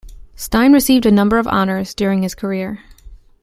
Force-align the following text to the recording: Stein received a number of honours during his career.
Stein 0.35 0.73
received 0.73 1.05
a 1.05 1.11
number 1.11 1.37
of 1.37 1.45
honours 1.45 1.93
during 1.93 2.23
his 2.23 2.33
career. 2.33 2.79